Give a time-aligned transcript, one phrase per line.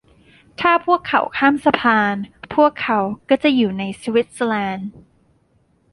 [0.61, 2.15] ถ้าพวกเขาข้ามสะพาน
[2.55, 4.89] พวกเขาก็จะอยู่ในสวิสเซอร์แลนด์